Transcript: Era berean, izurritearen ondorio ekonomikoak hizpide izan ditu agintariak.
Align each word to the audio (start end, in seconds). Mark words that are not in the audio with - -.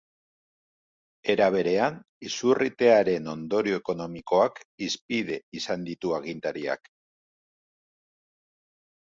Era 1.33 1.49
berean, 1.55 1.99
izurritearen 2.29 3.29
ondorio 3.33 3.77
ekonomikoak 3.83 4.59
hizpide 4.87 5.39
izan 5.61 5.85
ditu 5.91 6.17
agintariak. 6.19 6.91